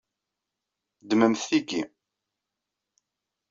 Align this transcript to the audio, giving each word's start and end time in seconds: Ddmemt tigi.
Ddmemt 1.01 1.43
tigi. 1.49 1.81